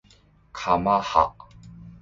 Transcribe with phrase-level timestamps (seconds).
[0.51, 1.35] かまは